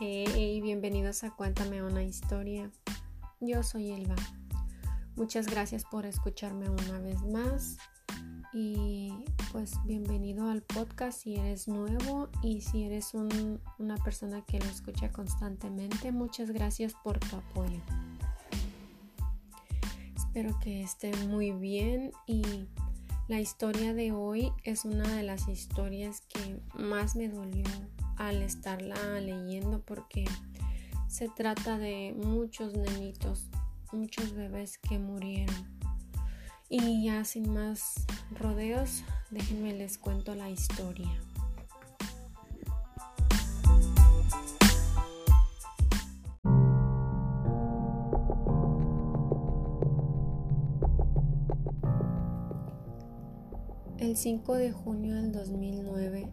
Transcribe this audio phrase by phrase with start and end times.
[0.00, 2.68] Hey, bienvenidos a Cuéntame una historia.
[3.38, 4.16] Yo soy Elba.
[5.14, 7.76] Muchas gracias por escucharme una vez más.
[8.52, 9.12] Y
[9.52, 15.12] pues bienvenido al podcast si eres nuevo y si eres una persona que lo escucha
[15.12, 16.10] constantemente.
[16.10, 17.80] Muchas gracias por tu apoyo.
[20.16, 22.42] Espero que esté muy bien y
[23.28, 27.64] la historia de hoy es una de las historias que más me dolió
[28.16, 30.24] al estarla leyendo porque
[31.08, 33.48] se trata de muchos nenitos,
[33.92, 35.54] muchos bebés que murieron.
[36.68, 41.10] Y ya sin más rodeos, déjenme les cuento la historia.
[53.98, 56.28] El 5 de junio del 2009,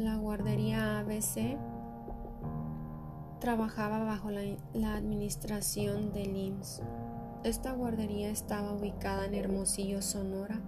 [0.00, 1.58] la guardería ABC
[3.38, 6.82] trabajaba bajo la, administración del IMSS.
[7.44, 10.60] Esta guardería estaba ubicada en Hermosillo, Sonora.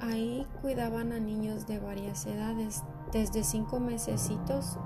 [0.00, 4.78] Ahí cuidaban a niños de varias edades, desde 5 mesecitos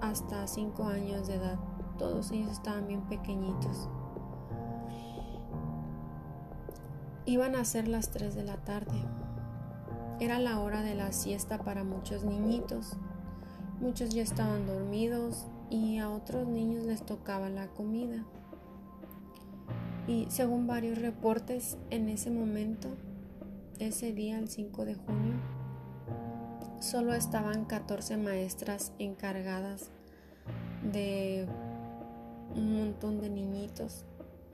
[0.00, 1.58] hasta 5 años de edad.
[1.98, 3.88] Todos ellos estaban bien pequeñitos.
[7.26, 9.04] Iban a ser las 3 de la tarde.
[10.22, 12.92] Era la hora de la siesta para muchos niñitos.
[13.80, 18.24] Muchos ya estaban dormidos y a otros niños les tocaba la comida.
[20.06, 22.90] Y según varios reportes, en ese momento,
[23.80, 25.34] ese día, el 5 de junio,
[26.78, 29.90] solo estaban 14 maestras encargadas
[30.92, 31.48] de
[32.54, 34.04] un montón de niñitos,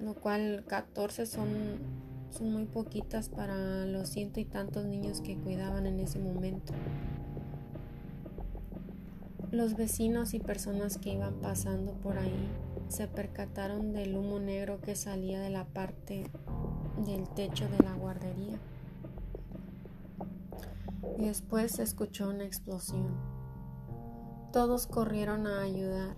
[0.01, 1.98] lo cual 14 son
[2.31, 6.73] son muy poquitas para los ciento y tantos niños que cuidaban en ese momento.
[9.51, 12.49] Los vecinos y personas que iban pasando por ahí
[12.89, 16.31] se percataron del humo negro que salía de la parte
[17.05, 18.59] del techo de la guardería.
[21.19, 23.17] Y después se escuchó una explosión.
[24.53, 26.17] Todos corrieron a ayudar.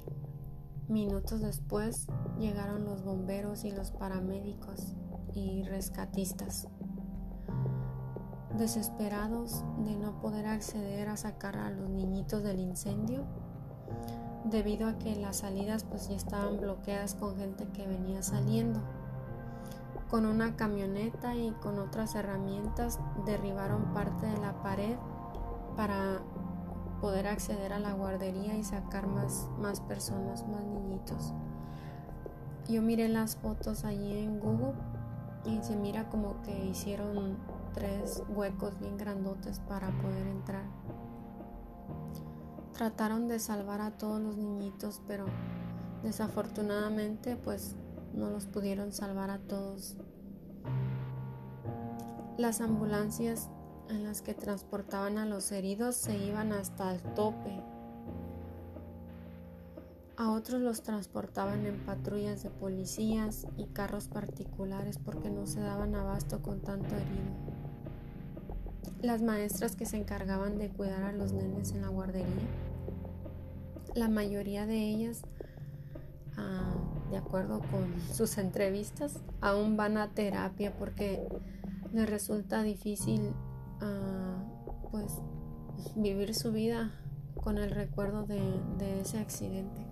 [0.88, 4.94] Minutos después llegaron los bomberos y los paramédicos
[5.34, 6.68] y rescatistas.
[8.56, 13.24] Desesperados de no poder acceder a sacar a los niñitos del incendio,
[14.44, 18.80] debido a que las salidas pues ya estaban bloqueadas con gente que venía saliendo.
[20.10, 24.96] Con una camioneta y con otras herramientas derribaron parte de la pared
[25.76, 26.20] para
[27.00, 31.32] poder acceder a la guardería y sacar más, más personas, más niñitos.
[32.68, 34.74] Yo miré las fotos allí en Google
[35.44, 37.36] y se mira como que hicieron
[37.72, 40.64] tres huecos bien grandotes para poder entrar.
[42.72, 45.26] Trataron de salvar a todos los niñitos, pero
[46.02, 47.76] desafortunadamente pues
[48.14, 49.96] no los pudieron salvar a todos.
[52.36, 53.48] Las ambulancias
[53.88, 57.62] en las que transportaban a los heridos se iban hasta el tope
[60.20, 65.94] a otros los transportaban en patrullas de policías y carros particulares porque no se daban
[65.94, 67.32] abasto con tanto herido.
[69.00, 72.26] Las maestras que se encargaban de cuidar a los nenes en la guardería,
[73.94, 75.22] la mayoría de ellas,
[76.36, 76.74] ah,
[77.10, 81.26] de acuerdo con sus entrevistas, aún van a terapia porque
[81.94, 83.32] les resulta difícil
[83.80, 84.36] ah,
[84.90, 85.14] pues
[85.96, 86.90] vivir su vida
[87.42, 89.89] con el recuerdo de ese accidente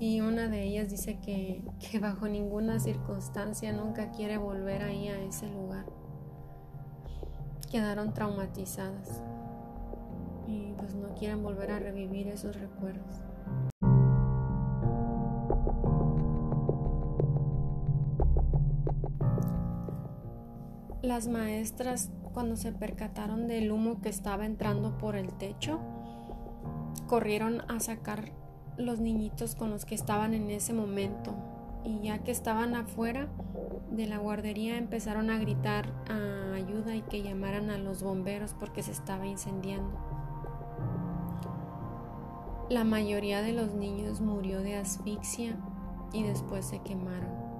[0.00, 1.62] y una de ellas dice que,
[2.00, 5.84] bajo ninguna circunstancia nunca quiere volver ahí a ese lugar.
[7.70, 9.22] Quedaron traumatizadas
[10.48, 13.22] y pues no quieren volver a revivir esos recuerdos.
[21.02, 25.78] Las maestras cuando se percataron del humo que estaba entrando por el techo,
[27.06, 28.39] corrieron a sacar
[28.80, 31.34] los niñitos con los que estaban en ese momento
[31.84, 33.28] y ya que estaban afuera
[33.90, 38.82] de la guardería empezaron a gritar a ayuda y que llamaran a los bomberos porque
[38.82, 39.98] se estaba incendiando.
[42.68, 45.56] La mayoría de los niños murió de asfixia
[46.12, 47.50] y después se quemaron.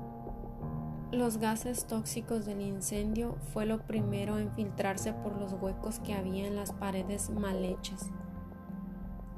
[1.10, 6.46] Los gases tóxicos del incendio fue lo primero en filtrarse por los huecos que había
[6.46, 8.10] en las paredes mal hechas.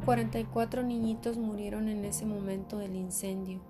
[0.05, 3.61] 44 niñitos murieron en ese momento del incendio.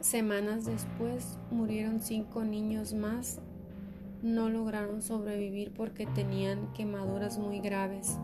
[0.00, 3.40] Semanas después murieron cinco niños más.
[4.22, 8.18] No lograron sobrevivir porque tenían quemaduras muy graves.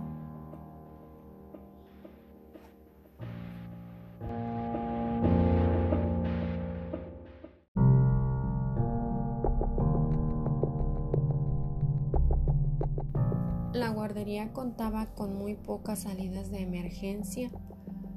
[14.53, 17.51] Contaba con muy pocas salidas de emergencia,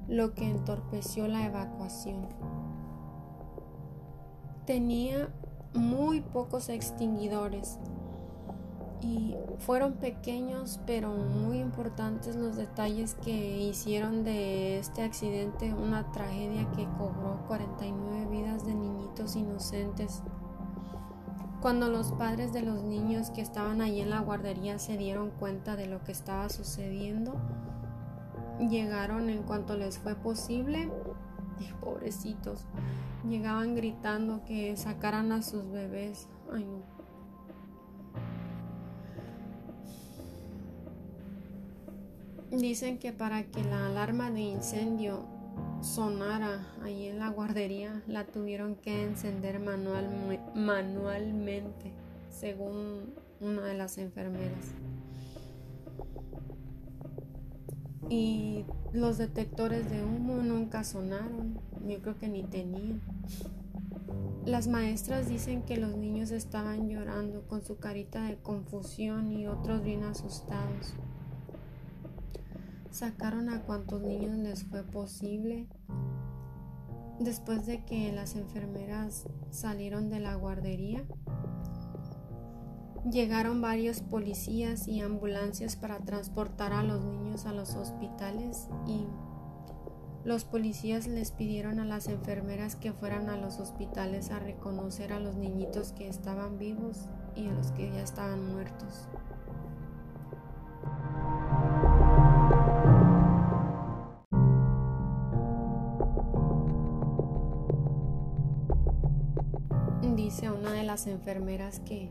[0.07, 2.27] lo que entorpeció la evacuación.
[4.65, 5.29] Tenía
[5.73, 7.79] muy pocos extinguidores
[9.01, 16.67] y fueron pequeños pero muy importantes los detalles que hicieron de este accidente una tragedia
[16.75, 20.23] que cobró 49 vidas de niñitos inocentes.
[21.61, 25.75] Cuando los padres de los niños que estaban allí en la guardería se dieron cuenta
[25.75, 27.35] de lo que estaba sucediendo,
[28.59, 30.89] llegaron en cuanto les fue posible
[31.81, 32.65] pobrecitos,
[33.27, 36.27] llegaban gritando que sacaran a sus bebés.
[36.51, 36.97] Ay, no.
[42.57, 45.25] Dicen que para que la alarma de incendio
[45.81, 51.93] sonara ahí en la guardería, la tuvieron que encender manualmente,
[52.29, 54.73] según una de las enfermeras.
[58.09, 63.01] Y los detectores de humo nunca sonaron, yo creo que ni tenían.
[64.45, 69.83] Las maestras dicen que los niños estaban llorando con su carita de confusión y otros
[69.83, 70.93] bien asustados.
[72.91, 75.67] Sacaron a cuantos niños les fue posible.
[77.19, 81.03] Después de que las enfermeras salieron de la guardería,
[83.09, 89.07] llegaron varios policías y ambulancias para transportar a los niños a los hospitales y
[90.23, 95.19] los policías les pidieron a las enfermeras que fueran a los hospitales a reconocer a
[95.19, 97.05] los niñitos que estaban vivos
[97.35, 99.07] y a los que ya estaban muertos.
[110.87, 112.09] Las enfermeras que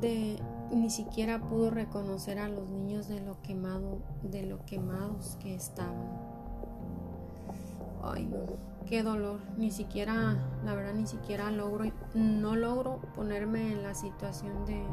[0.00, 0.38] de
[0.72, 6.18] ni siquiera pudo reconocer a los niños de lo quemado, de lo quemados que estaban.
[8.02, 8.28] Ay,
[8.86, 9.38] qué dolor.
[9.56, 11.84] Ni siquiera, la verdad, ni siquiera logro,
[12.14, 14.84] no logro ponerme en la situación de,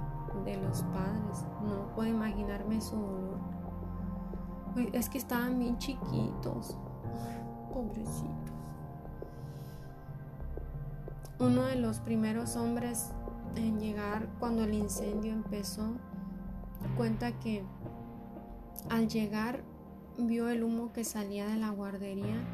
[0.45, 1.45] de los padres.
[1.63, 3.39] No puedo imaginarme su dolor.
[4.93, 6.77] Es que estaban bien chiquitos.
[7.73, 8.60] Pobrecitos.
[11.41, 13.09] Uno de los primeros hombres
[13.55, 15.95] en llegar cuando el incendio empezó
[16.95, 17.63] cuenta que
[18.91, 19.63] al llegar
[20.19, 22.45] vio el humo que salía de la guardería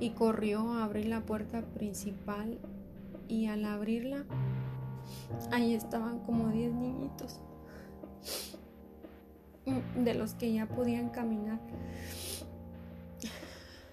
[0.00, 2.58] y corrió a abrir la puerta principal
[3.28, 4.24] y al abrirla
[5.52, 7.38] ahí estaban como 10 niñitos
[9.96, 11.60] de los que ya podían caminar.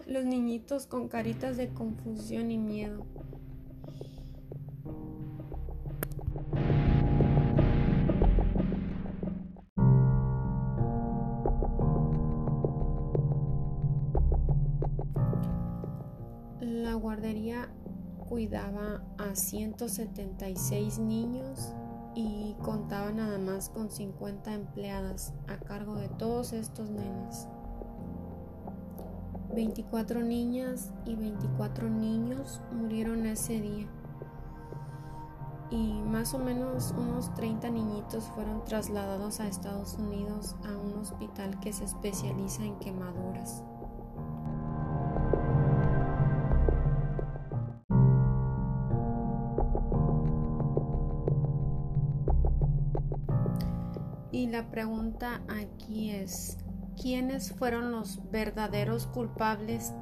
[0.08, 3.06] Los niñitos con caritas de confusión y miedo.
[17.00, 17.70] Guardería
[18.28, 21.74] cuidaba a 176 niños
[22.16, 27.48] y contaba nada más con 50 empleadas a cargo de todos estos nenes.
[29.54, 33.88] 24 niñas y 24 niños murieron ese día
[35.70, 41.60] y más o menos unos 30 niñitos fueron trasladados a Estados Unidos a un hospital
[41.60, 43.64] que se especializa en quemaduras.
[54.38, 56.60] Y la pregunta aquí es,
[57.02, 59.96] ¿quiénes fueron los verdaderos culpables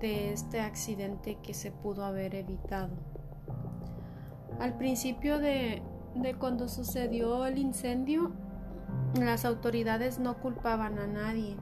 [0.00, 2.90] de este accidente que se pudo haber evitado?
[4.58, 5.84] Al principio de,
[6.40, 8.32] cuando sucedió el incendio,
[9.14, 11.56] las autoridades no culpaban a nadie,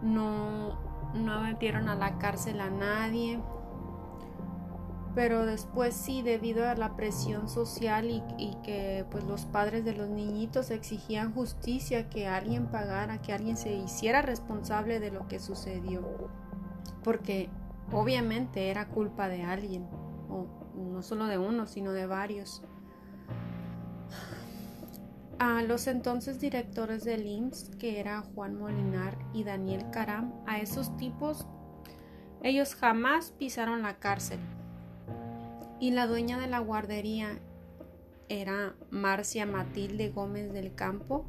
[0.00, 0.80] no,
[1.12, 3.38] no metieron a la cárcel a nadie,
[5.20, 8.08] pero después sí debido a la presión social
[8.38, 13.58] y, que pues los padres de los niñitos exigían justicia que alguien pagara que alguien
[13.58, 16.30] se hiciera responsable de lo que sucedió.
[17.04, 17.50] Porque
[17.92, 19.86] obviamente era culpa de alguien
[20.30, 22.62] o no solo de uno sino de varios.
[25.38, 30.96] A los entonces directores del IMSS que era Juan Molinar y Daniel Caram a esos
[30.96, 31.46] tipos
[32.42, 34.40] ellos jamás pisaron la cárcel
[35.80, 37.38] y la dueña de la guardería
[38.28, 41.26] era Marcia Matilde Gómez del Campo,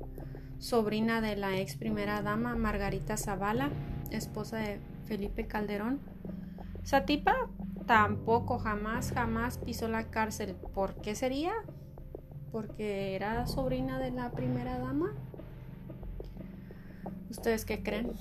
[0.60, 3.72] sobrina de la ex primera dama Margarita Zavala,
[4.12, 6.00] esposa de Felipe Calderón.
[6.84, 7.50] Satipa
[7.88, 10.56] tampoco jamás, jamás pisó la cárcel.
[10.74, 11.54] ¿Por qué sería?
[12.52, 15.14] porque era sobrina de la primera dama.
[17.30, 18.12] ¿Ustedes qué creen?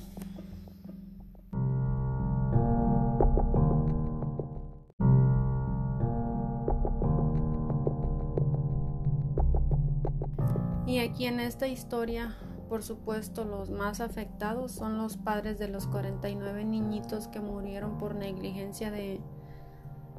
[10.91, 12.37] Y aquí en esta historia,
[12.69, 18.17] por supuesto, los más afectados son los padres de los 49 niñitos que murieron por
[18.17, 19.21] negligencia de,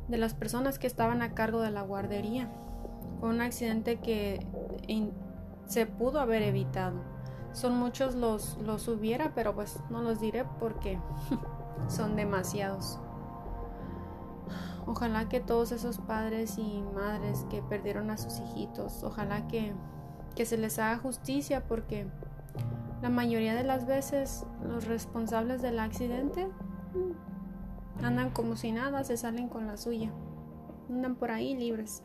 [0.08, 2.50] de las personas que estaban a cargo de la guardería.
[3.20, 4.48] Fue un accidente que
[5.66, 7.01] se pudo haber evitado.
[7.51, 11.01] Son muchos los, los hubiera, pero pues no los diré porque
[11.90, 12.98] son demasiados.
[14.86, 19.74] Ojalá que todos esos padres y madres que perdieron a sus hijitos, ojalá que,
[20.35, 22.07] que se les haga justicia porque
[23.01, 26.47] la mayoría de las veces los responsables del accidente
[28.03, 30.11] andan como si nada, se salen con la suya,
[30.89, 32.03] andan por ahí libres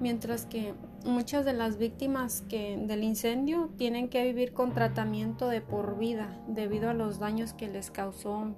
[0.00, 0.74] mientras que
[1.06, 6.38] muchas de las víctimas que, del incendio tienen que vivir con tratamiento de por vida
[6.48, 8.54] debido a los daños que les causó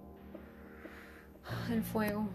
[1.71, 2.29] el fuego.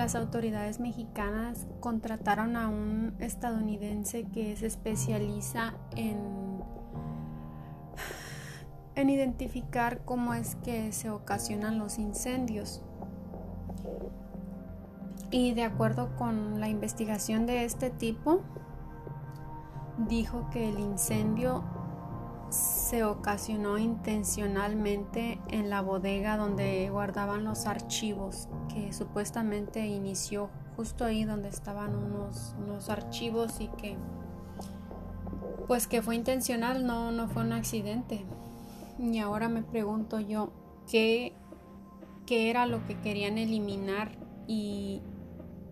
[0.00, 6.62] Las autoridades mexicanas contrataron a un estadounidense que se especializa en
[8.94, 12.80] en identificar cómo es que se ocasionan los incendios.
[15.30, 18.40] Y de acuerdo con la investigación de este tipo,
[20.08, 21.62] dijo que el incendio
[22.50, 31.24] se ocasionó intencionalmente en la bodega donde guardaban los archivos, que supuestamente inició justo ahí
[31.24, 33.96] donde estaban unos, unos archivos y que
[35.66, 38.24] pues que fue intencional, no, no fue un accidente.
[38.98, 40.52] Y ahora me pregunto yo,
[40.90, 41.32] ¿qué,
[42.26, 45.00] qué era lo que querían eliminar y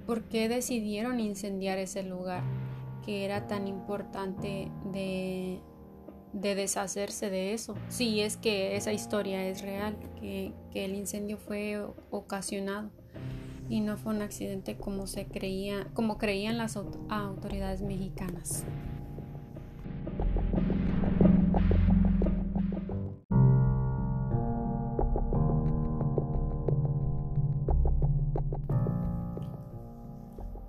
[0.06, 2.44] por qué decidieron incendiar ese lugar
[3.04, 5.57] que era tan importante de,
[6.40, 7.74] de deshacerse de eso?
[7.88, 11.80] Si es que esa historia es real, que, que el incendio fue
[12.10, 12.90] ocasionado
[13.68, 18.64] y no fue un accidente como se creía, como creían las autoridades mexicanas.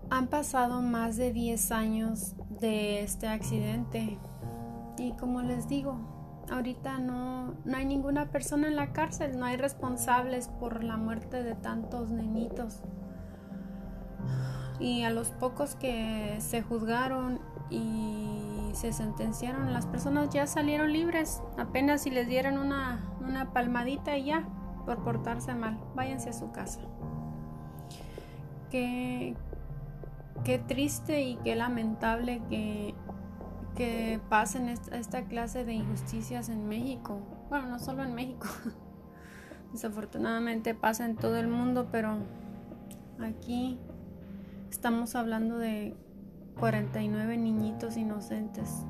[0.10, 4.18] Han pasado más de 10 años de este accidente
[5.00, 5.98] y como les digo,
[6.52, 11.44] ahorita no, no hay ninguna persona en la cárcel, no hay responsables por la muerte
[11.44, 12.82] de tantos nenitos.
[14.80, 17.40] Y a los pocos que se juzgaron
[17.70, 24.18] y se sentenciaron, las personas ya salieron libres, apenas si les dieron una, una palmadita
[24.18, 24.48] y ya,
[24.86, 26.82] por portarse mal, váyanse a su casa.
[28.70, 29.36] Que
[30.44, 32.96] qué triste y qué lamentable que,
[33.80, 37.22] que pasen esta, clase de injusticias en México.
[37.48, 38.46] Bueno, no solo en México.
[39.72, 42.18] Desafortunadamente pasa en todo el mundo, pero
[43.22, 43.80] aquí
[44.70, 45.96] estamos hablando de
[46.60, 48.84] 49 niñitos inocentes.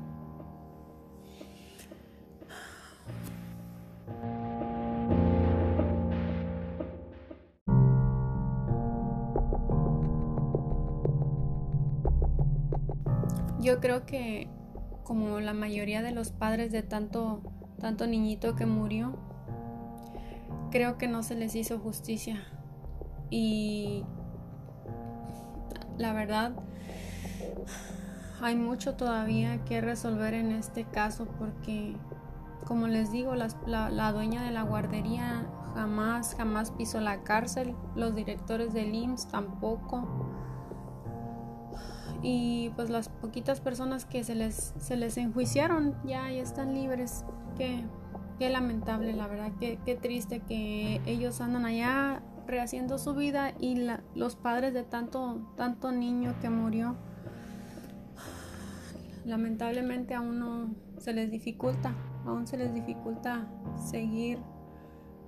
[13.60, 14.48] Yo creo que
[15.10, 17.42] como la mayoría de los padres de tanto,
[17.80, 19.18] tanto niñito que murió,
[20.70, 22.44] creo que no se les hizo justicia.
[23.28, 24.04] Y
[25.98, 26.52] la verdad,
[28.40, 31.96] hay mucho todavía que resolver en este caso porque,
[32.64, 38.72] como les digo, la, dueña de la guardería jamás, jamás pisó la cárcel, los directores
[38.72, 40.06] del IMSS tampoco
[42.22, 47.24] y pues las poquitas personas que se les, se les enjuiciaron ya, están libres.
[47.56, 47.84] Qué,
[48.38, 53.86] qué lamentable, la verdad, qué, qué, triste que ellos andan allá rehaciendo su vida y
[54.14, 56.96] los padres de tanto, tanto niño que murió,
[59.24, 61.94] lamentablemente aún no se les dificulta,
[62.26, 63.46] aún se les dificulta
[63.76, 64.38] seguir,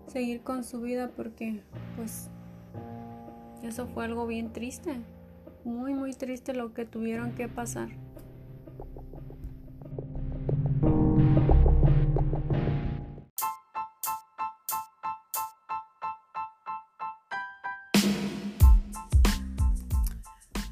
[0.07, 1.63] seguir con su vida porque
[1.97, 2.31] pues
[3.63, 5.01] eso fue algo bien triste
[5.65, 7.91] muy muy triste lo que tuvieron que pasar.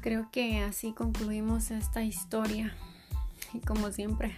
[0.01, 2.73] Creo que así concluimos esta historia
[3.53, 4.35] y como siempre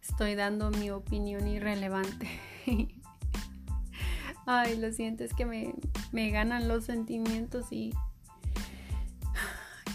[0.00, 2.28] estoy dando mi opinión irrelevante.
[4.46, 5.74] Ay, lo siento, es que me,
[6.12, 7.92] me ganan los sentimientos y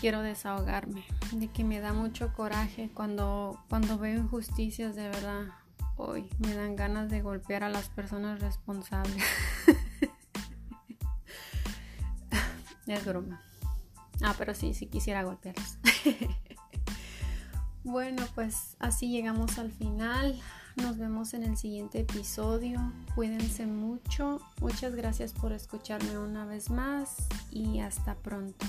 [0.04, 1.06] quiero desahogarme.
[1.32, 5.46] De que me da mucho coraje cuando, cuando veo injusticias de verdad.
[5.96, 9.24] Hoy me dan ganas de golpear a las personas responsables.
[12.86, 13.42] es broma.
[14.22, 15.78] Ah, pero sí, sí quisiera golpearlos.
[17.86, 20.38] bueno, pues así llegamos al final.
[20.76, 22.92] Nos vemos en el siguiente episodio.
[23.16, 24.42] Cuídense mucho.
[24.60, 27.16] Muchas gracias por escucharme una vez más
[27.52, 28.66] y hasta pronto.